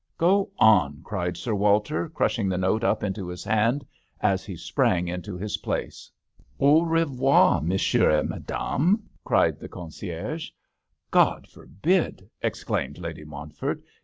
[0.31, 3.85] "Go on!" cried Sir Walter, crushing the note up into his hand
[4.19, 6.09] as he sprang into his place.
[6.59, 10.49] Au revoir Monsieur et Ma dame" cried the concierge."
[11.11, 13.83] God forbid!" exclaimed Lady Montford.